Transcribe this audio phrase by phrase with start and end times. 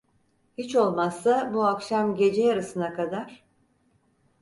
[0.57, 3.43] Hiç olmazsa bu akşam gece yarısına kadar?